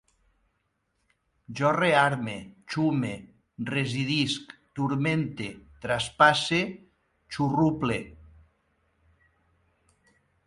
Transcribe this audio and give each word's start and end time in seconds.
Jo 1.57 1.73
rearme, 1.75 2.37
xume, 2.75 3.11
residisc, 3.73 4.55
turmente, 4.79 5.51
traspasse, 5.85 6.61
xurruple 7.37 7.99